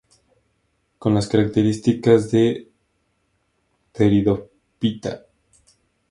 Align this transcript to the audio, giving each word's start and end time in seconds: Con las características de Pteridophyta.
Con 0.97 1.13
las 1.13 1.27
características 1.27 2.31
de 2.31 2.67
Pteridophyta. 3.93 5.27